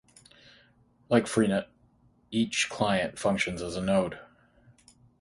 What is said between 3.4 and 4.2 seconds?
as a node.